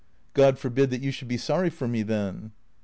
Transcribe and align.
"■' 0.01 0.03
God 0.33 0.57
forbid 0.57 0.89
that 0.89 1.03
you 1.03 1.11
should 1.11 1.27
be 1.27 1.37
sorry 1.37 1.69
for 1.69 1.87
me, 1.87 2.01
then." 2.01 2.53